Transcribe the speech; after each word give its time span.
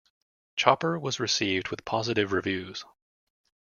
"Chopper" 0.55 0.97
was 0.97 1.19
received 1.19 1.67
with 1.67 1.85
positive 1.85 2.31
reviews. 2.31 2.85